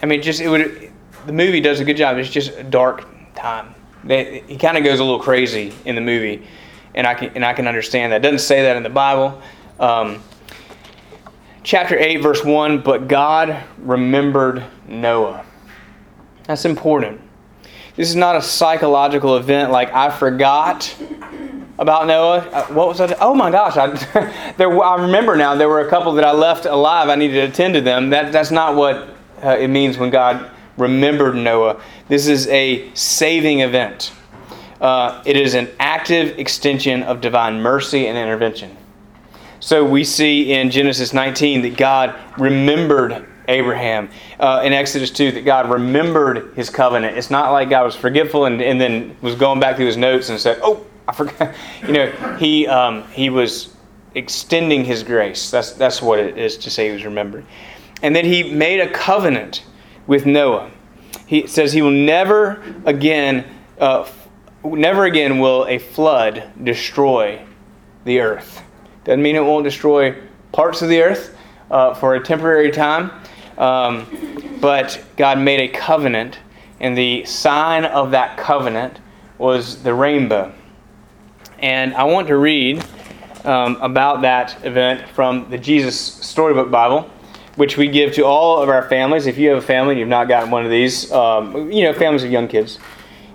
[0.02, 0.92] I mean, just it would.
[1.26, 2.16] The movie does a good job.
[2.16, 3.74] It's just a dark time.
[4.06, 6.46] He kind of goes a little crazy in the movie,
[6.94, 8.16] and I can and I can understand that.
[8.16, 9.40] It doesn't say that in the Bible.
[9.78, 10.22] Um,
[11.62, 15.44] chapter 8, verse 1 But God remembered Noah.
[16.46, 17.20] That's important.
[17.96, 20.94] This is not a psychological event like I forgot
[21.78, 22.38] about Noah.
[22.38, 23.14] Uh, what was I?
[23.20, 23.76] Oh my gosh!
[23.76, 25.54] I, there, I remember now.
[25.54, 27.08] There were a couple that I left alive.
[27.08, 28.10] I needed to attend to them.
[28.10, 31.82] That, that's not what uh, it means when God remembered Noah.
[32.08, 34.12] This is a saving event.
[34.80, 38.76] Uh, it is an active extension of divine mercy and intervention.
[39.60, 44.08] So we see in Genesis 19 that God remembered Abraham.
[44.38, 47.16] Uh, in Exodus 2, that God remembered his covenant.
[47.16, 50.28] It's not like God was forgetful and, and then was going back through his notes
[50.28, 51.54] and said, Oh, I forgot.
[51.86, 53.74] You know, he, um, he was
[54.14, 55.50] extending his grace.
[55.50, 57.44] That's, that's what it is to say he was remembered.
[58.02, 59.64] And then he made a covenant
[60.06, 60.70] with Noah.
[61.26, 63.46] He says he will never again,
[63.78, 64.08] uh,
[64.64, 67.42] never again will a flood destroy
[68.04, 68.62] the earth.
[69.04, 70.16] Doesn't mean it won't destroy
[70.52, 71.36] parts of the earth
[71.70, 73.10] uh, for a temporary time,
[73.62, 76.38] um, but God made a covenant,
[76.80, 78.98] and the sign of that covenant
[79.38, 80.52] was the rainbow.
[81.60, 82.84] And I want to read
[83.44, 87.08] um, about that event from the Jesus Storybook Bible,
[87.54, 89.26] which we give to all of our families.
[89.26, 91.92] If you have a family and you've not gotten one of these, um, you know,
[91.92, 92.80] families of young kids,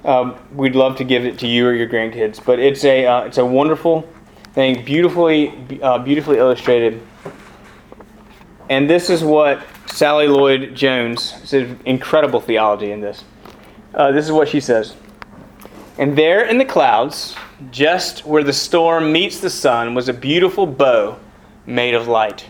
[0.04, 2.44] um, we'd love to give it to you or your grandkids.
[2.44, 4.10] But it's a uh, it's a wonderful
[4.54, 7.02] thing, beautifully uh, beautifully illustrated.
[8.70, 11.76] And this is what Sally Lloyd Jones says.
[11.86, 13.24] Incredible theology in this.
[13.94, 14.96] Uh, this is what she says.
[15.98, 17.36] And there in the clouds,
[17.72, 21.18] just where the storm meets the sun, was a beautiful bow
[21.66, 22.46] made of light.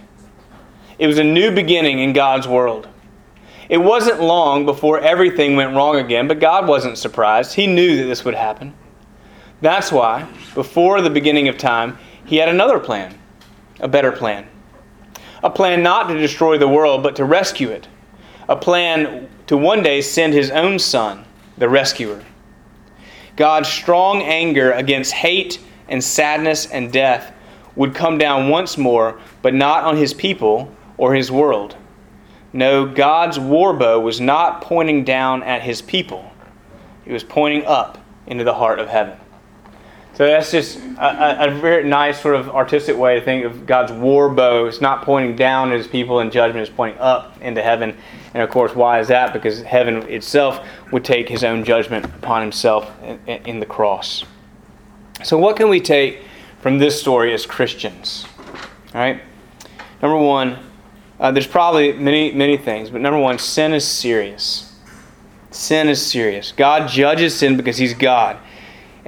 [1.00, 2.88] It was a new beginning in God's world.
[3.70, 7.54] It wasn't long before everything went wrong again, but God wasn't surprised.
[7.54, 8.74] He knew that this would happen.
[9.62, 13.18] That's why, before the beginning of time, He had another plan,
[13.80, 14.48] a better plan.
[15.44, 17.88] A plan not to destroy the world, but to rescue it.
[18.50, 21.26] A plan to one day send His own Son,
[21.58, 22.24] the rescuer.
[23.36, 27.34] God's strong anger against hate and sadness and death
[27.76, 31.78] would come down once more, but not on His people or His world.
[32.52, 36.32] No, God's war bow was not pointing down at His people,
[37.06, 39.18] it was pointing up into the heart of heaven.
[40.18, 43.92] So that's just a, a, very nice sort of artistic way to think of God's
[43.92, 44.66] war bow.
[44.66, 47.96] It's not pointing down at his people in judgment, it's pointing up into heaven.
[48.34, 49.32] And of course, why is that?
[49.32, 54.24] Because heaven itself would take his own judgment upon himself in, in the cross.
[55.24, 56.22] So, what can we take
[56.62, 58.26] from this story as Christians?
[58.96, 59.22] All right?
[60.02, 60.58] Number one,
[61.20, 64.74] uh, there's probably many, many things, but number one, sin is serious.
[65.52, 66.54] Sin is serious.
[66.54, 68.40] God judges sin because he's God.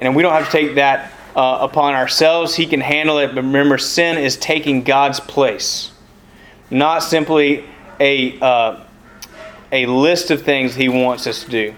[0.00, 2.54] And we don't have to take that uh, upon ourselves.
[2.54, 3.28] He can handle it.
[3.28, 5.92] But remember, sin is taking God's place,
[6.70, 7.64] not simply
[8.00, 8.84] a, uh,
[9.70, 11.74] a list of things He wants us to do.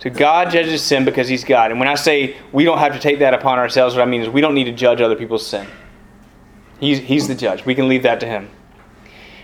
[0.00, 1.70] So God judges sin because He's God.
[1.70, 4.22] And when I say we don't have to take that upon ourselves, what I mean
[4.22, 5.66] is we don't need to judge other people's sin.
[6.80, 7.64] He's, he's the judge.
[7.64, 8.50] We can leave that to Him.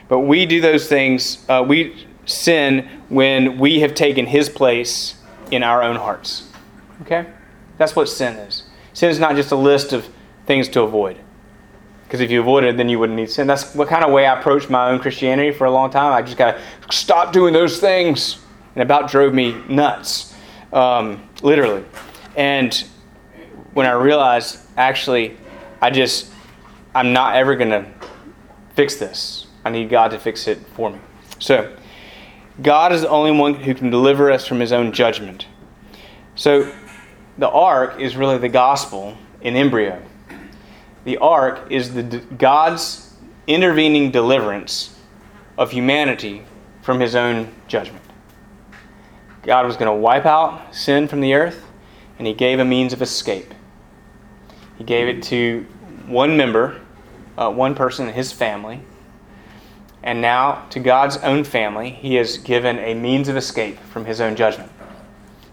[0.08, 5.14] But we do those things, uh, we sin when we have taken His place
[5.50, 6.50] in our own hearts.
[7.02, 7.26] Okay?
[7.78, 8.64] That's what sin is.
[8.92, 10.08] Sin is not just a list of
[10.46, 11.18] things to avoid.
[12.04, 13.46] Because if you avoided it, then you wouldn't need sin.
[13.46, 16.12] That's what kind of way I approached my own Christianity for a long time.
[16.12, 16.62] I just got to
[16.94, 18.38] stop doing those things.
[18.74, 20.34] And about drove me nuts,
[20.72, 21.84] um, literally.
[22.36, 22.74] And
[23.74, 25.36] when I realized, actually,
[25.80, 26.30] I just,
[26.94, 27.86] I'm not ever going to
[28.74, 29.46] fix this.
[29.64, 30.98] I need God to fix it for me.
[31.38, 31.76] So,
[32.60, 35.46] God is the only one who can deliver us from his own judgment.
[36.34, 36.72] So
[37.38, 40.00] the ark is really the gospel in embryo.
[41.04, 43.14] The ark is the God's
[43.46, 44.98] intervening deliverance
[45.58, 46.44] of humanity
[46.82, 48.04] from his own judgment.
[49.42, 51.64] God was going to wipe out sin from the earth,
[52.18, 53.52] and he gave a means of escape.
[54.78, 55.66] He gave it to
[56.06, 56.80] one member,
[57.36, 58.80] uh, one person in his family.
[60.02, 64.20] And now, to God's own family, he has given a means of escape from his
[64.20, 64.70] own judgment.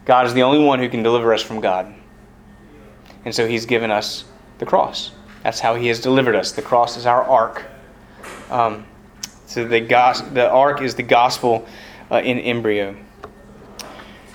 [0.09, 1.93] God is the only one who can deliver us from God.
[3.25, 4.23] And so he's given us
[4.57, 5.11] the cross.
[5.43, 6.51] That's how he has delivered us.
[6.51, 7.65] The cross is our ark.
[8.49, 8.87] Um,
[9.45, 11.67] so the, gos- the ark is the gospel
[12.09, 12.97] uh, in embryo.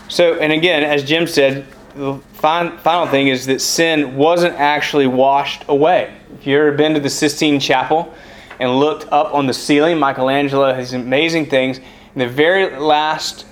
[0.09, 5.65] So, and again, as Jim said, the final thing is that sin wasn't actually washed
[5.67, 6.17] away.
[6.39, 8.15] If you've ever been to the Sistine Chapel
[8.61, 11.79] and looked up on the ceiling, Michelangelo has amazing things.
[11.79, 13.47] In the very last,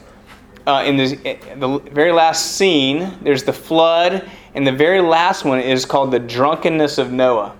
[0.66, 5.60] uh, in the, the very last scene, there's the flood, and the very last one
[5.60, 7.56] is called the drunkenness of Noah.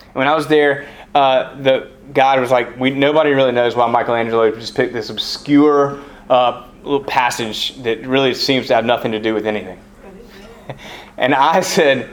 [0.00, 3.90] And when I was there, uh, the God was like, we, nobody really knows why
[3.90, 9.18] Michelangelo just picked this obscure uh, little passage that really seems to have nothing to
[9.18, 9.78] do with anything.
[11.16, 12.08] and I said,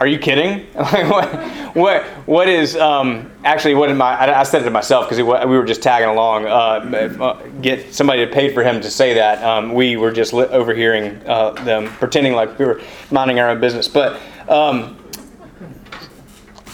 [0.00, 0.66] "Are you kidding?
[0.74, 1.26] what,
[1.74, 4.14] what, what is um, actually what my?
[4.14, 6.46] I, I said it to myself because we were just tagging along.
[6.46, 9.42] Uh, uh, get somebody to pay for him to say that.
[9.42, 12.80] Um, we were just overhearing uh, them pretending like we were
[13.10, 14.96] minding our own business, but." Um,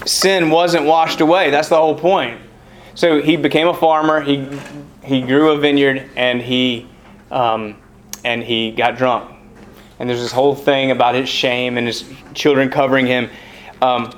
[0.06, 1.50] sin wasn't washed away.
[1.50, 2.40] That's the whole point.
[2.94, 4.20] So he became a farmer.
[4.20, 4.48] He
[5.02, 6.88] he grew a vineyard, and he
[7.30, 7.76] um,
[8.24, 9.33] and he got drunk.
[9.98, 12.04] And there's this whole thing about his shame and his
[12.34, 13.30] children covering him.
[13.80, 14.12] Um,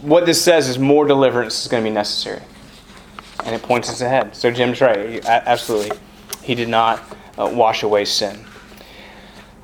[0.00, 2.42] what this says is more deliverance is going to be necessary,
[3.44, 4.34] and it points us ahead.
[4.34, 5.24] So Jim's right.
[5.24, 5.96] Absolutely,
[6.42, 7.00] he did not
[7.38, 8.44] uh, wash away sin.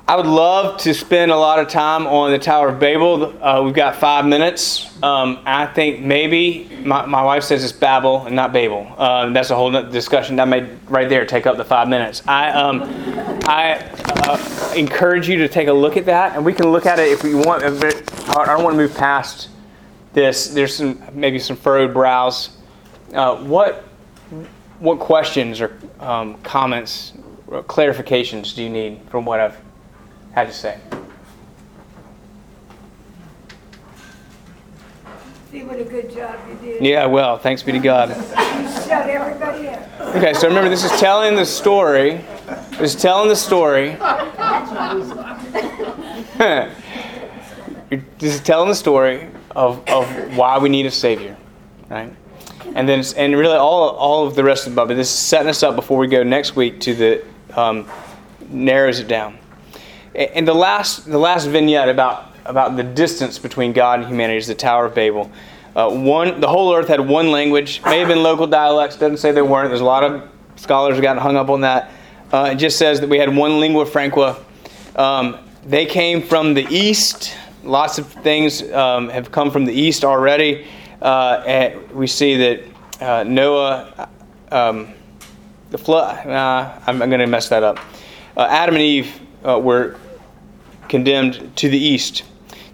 [0.09, 3.31] I would love to spend a lot of time on the Tower of Babel.
[3.43, 4.89] Uh, we've got five minutes.
[5.03, 8.91] Um, I think maybe my, my, wife says it's Babel and not Babel.
[8.97, 12.27] Uh, that's a whole discussion that may right there take up the five minutes.
[12.27, 12.81] I um,
[13.45, 13.87] I
[14.23, 17.09] uh, encourage you to take a look at that, and we can look at it
[17.09, 17.63] if we want.
[17.63, 19.49] I don't want to move past
[20.13, 20.47] this.
[20.47, 22.57] There's some maybe some furrowed brows.
[23.13, 23.83] Uh, what
[24.79, 27.13] what questions or um, comments,
[27.45, 29.68] or clarifications do you need from what I've
[30.33, 30.79] How'd you say?
[35.51, 36.85] See what a good job you did.
[36.85, 38.09] Yeah, well, thanks be to God.
[38.09, 40.15] Shut everybody up.
[40.15, 42.21] Okay, so remember, this is telling the story.
[42.77, 43.89] This is telling the story.
[48.19, 51.35] this is telling the story of, of why we need a Savior,
[51.89, 52.13] right?
[52.75, 54.95] And then, and really, all, all of the rest of the Bible.
[54.95, 57.89] This is setting us up before we go next week to the um,
[58.49, 59.39] narrows it down.
[60.15, 64.47] And the last, the last vignette about, about the distance between God and humanity is
[64.47, 65.31] the Tower of Babel.
[65.75, 67.81] Uh, one, the whole earth had one language.
[67.85, 68.97] May have been local dialects.
[68.97, 69.69] Doesn't say they weren't.
[69.69, 71.91] There's a lot of scholars who got hung up on that.
[72.31, 74.43] Uh, it just says that we had one lingua franca.
[74.95, 77.35] Um, they came from the east.
[77.63, 80.67] Lots of things um, have come from the east already.
[81.01, 82.63] Uh, we see that
[83.01, 84.09] uh, Noah,
[84.51, 84.93] um,
[85.69, 86.25] the flood.
[86.25, 87.77] I'm, I'm going to mess that up.
[88.35, 89.95] Uh, Adam and Eve uh, were
[90.87, 92.23] condemned to the east.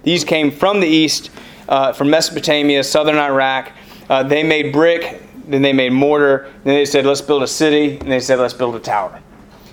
[0.04, 1.32] These came from the east,
[1.67, 3.71] uh, from Mesopotamia, southern Iraq.
[4.10, 7.97] Uh, they made brick, then they made mortar, then they said, let's build a city,
[7.97, 9.19] and they said, let's build a tower.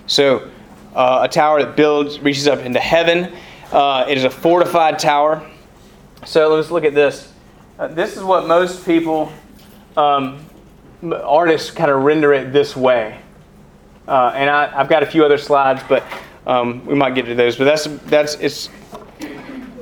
[0.07, 0.49] So,
[0.95, 3.33] uh, a tower that builds, reaches up into heaven.
[3.71, 5.47] Uh, it is a fortified tower.
[6.25, 7.31] So, let's look at this.
[7.79, 9.31] Uh, this is what most people,
[9.97, 10.45] um,
[11.11, 13.19] artists, kind of render it this way.
[14.07, 16.03] Uh, and I, have got a few other slides, but
[16.45, 17.55] um, we might get to those.
[17.55, 18.69] But that's that's it's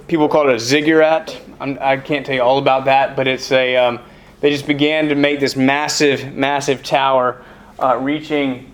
[0.08, 1.36] people call it a ziggurat.
[1.60, 4.00] I'm, I can not tell you all about that, but it's a um,
[4.42, 7.44] they just began to make this massive, massive tower,
[7.80, 8.72] uh, reaching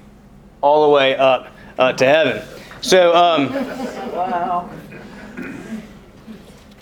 [0.62, 2.42] all the way up uh, to heaven.
[2.82, 4.70] So, um, wow.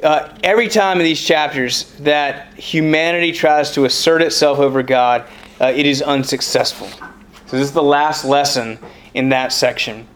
[0.03, 5.25] Uh, every time in these chapters that humanity tries to assert itself over God,
[5.59, 6.87] uh, it is unsuccessful.
[7.47, 8.77] So, this is the last lesson
[9.15, 10.07] in that section.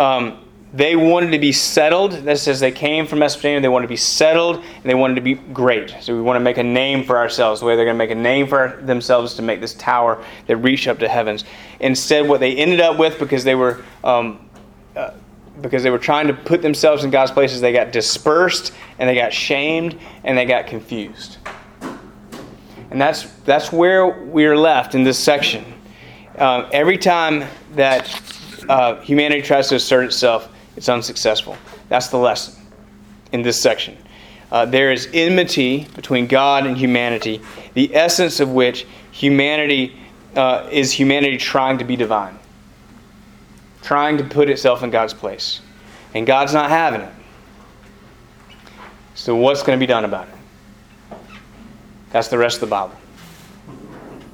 [0.00, 0.38] Um,
[0.72, 2.12] they wanted to be settled.
[2.12, 3.60] That says they came from Mesopotamia.
[3.60, 5.94] They wanted to be settled and they wanted to be great.
[6.00, 7.60] So we want to make a name for ourselves.
[7.60, 10.56] The way they're going to make a name for themselves to make this tower that
[10.56, 11.44] reached up to heavens.
[11.80, 14.48] Instead, what they ended up with, because they were um,
[14.96, 15.10] uh,
[15.60, 19.14] because they were trying to put themselves in God's places, they got dispersed and they
[19.14, 21.36] got shamed and they got confused.
[22.90, 25.64] And that's that's where we're left in this section.
[26.38, 28.06] Uh, every time that
[28.70, 31.56] uh, humanity tries to assert itself, it's unsuccessful.
[31.88, 32.54] That's the lesson
[33.32, 33.98] in this section.
[34.52, 37.40] Uh, there is enmity between God and humanity,
[37.74, 39.96] the essence of which humanity
[40.36, 42.38] uh, is humanity trying to be divine,
[43.82, 45.60] trying to put itself in God's place.
[46.14, 47.12] And God's not having it.
[49.14, 51.18] So, what's going to be done about it?
[52.10, 52.96] That's the rest of the Bible.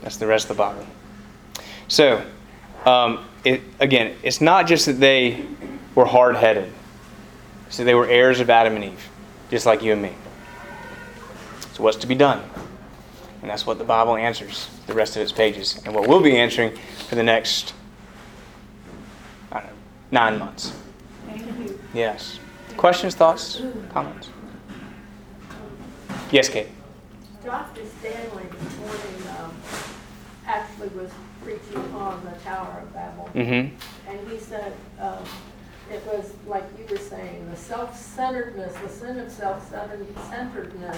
[0.03, 0.87] That's the rest of the Bible.
[1.89, 2.23] So,
[2.87, 5.45] um, it, again, it's not just that they
[5.95, 6.73] were hard headed,
[7.69, 9.09] so they were heirs of Adam and Eve,
[9.51, 10.13] just like you and me.
[11.75, 12.43] So, what's to be done?
[13.43, 16.37] And that's what the Bible answers the rest of its pages, and what we'll be
[16.37, 16.77] answering
[17.09, 17.75] for the next
[19.51, 19.77] I don't know,
[20.13, 20.73] nine months.
[21.27, 21.79] Thank you.
[21.93, 22.39] Yes.
[22.77, 23.63] Questions, thoughts,
[23.93, 24.31] comments?
[26.31, 26.69] Yes, Kate.
[27.45, 27.83] Dr.
[28.01, 29.55] Stanley this morning um,
[30.47, 31.11] actually was
[31.47, 33.31] preaching on the Tower of Babel.
[33.33, 34.11] Mm-hmm.
[34.11, 35.23] And he said um,
[35.93, 40.97] it was, like you were saying, the self-centeredness, the sin of self-centeredness.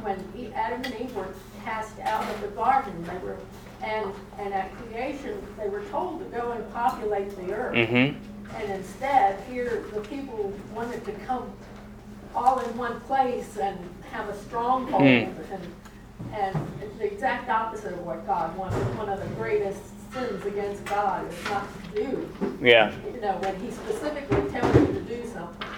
[0.00, 1.28] When E- Adam and Eve were
[1.62, 3.36] cast out of the garden, they were,
[3.82, 7.74] and, and at creation, they were told to go and populate the earth.
[7.74, 8.56] Mm-hmm.
[8.56, 11.52] And instead, here, the people wanted to come
[12.34, 13.78] all in one place and
[14.10, 15.02] have a stronghold.
[15.02, 15.52] Mm.
[15.52, 15.74] And,
[16.32, 18.78] and it's the exact opposite of what God wanted.
[18.96, 19.80] One of the greatest
[20.12, 22.28] sins against God is not to do,
[22.60, 22.92] Yeah.
[23.14, 25.68] you know, when he specifically tells you to do something.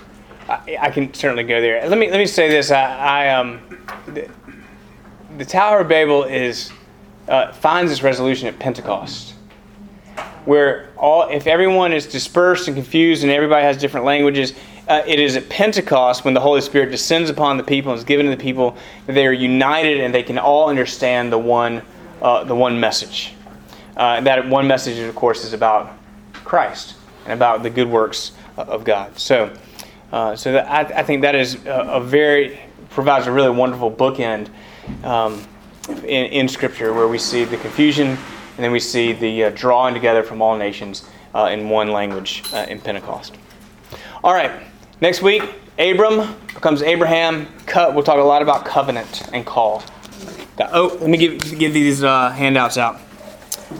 [0.49, 1.89] I, I can certainly go there.
[1.89, 2.71] Let me let me say this.
[2.71, 3.61] I, I um,
[4.07, 4.29] the,
[5.39, 6.71] the Tower of Babel is
[7.29, 9.35] uh, finds its resolution at Pentecost,
[10.45, 14.53] where all if everyone is dispersed and confused and everybody has different languages.
[14.87, 18.05] Uh, it is at Pentecost when the Holy Spirit descends upon the people and is
[18.05, 18.77] given to the people
[19.07, 21.81] they are united and they can all understand the one,
[22.21, 23.33] uh, the one message.
[23.97, 25.97] Uh, that one message, of course, is about
[26.33, 29.19] Christ and about the good works of God.
[29.19, 29.55] So,
[30.13, 32.61] uh, so that, I, I think that is a, a very
[32.91, 34.49] provides a really wonderful bookend
[35.03, 35.45] um,
[36.05, 39.95] in, in Scripture where we see the confusion and then we see the uh, drawing
[39.95, 43.37] together from all nations uh, in one language uh, in Pentecost.
[44.23, 44.53] All right,
[45.01, 45.43] next week,
[45.79, 47.47] Abram becomes Abraham.
[47.67, 47.95] Cut.
[47.95, 49.83] We'll talk a lot about covenant and call.
[50.59, 53.01] Oh, let me give give these uh, handouts out.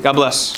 [0.03, 0.53] God bless.